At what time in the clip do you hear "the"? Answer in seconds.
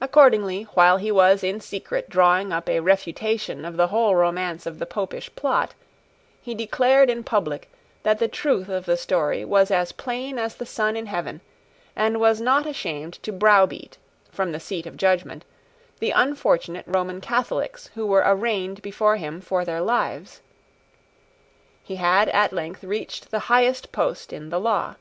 3.76-3.86, 4.80-4.84, 8.18-8.26, 8.84-8.96, 10.56-10.66, 14.50-14.58, 16.00-16.10, 23.30-23.38, 24.48-24.58